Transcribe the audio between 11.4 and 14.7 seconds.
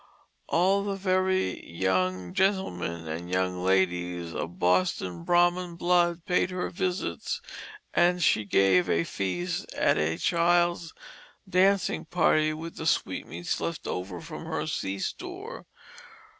dancing party with the sweetmeats left over from her